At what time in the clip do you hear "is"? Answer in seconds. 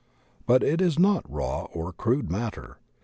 0.81-0.97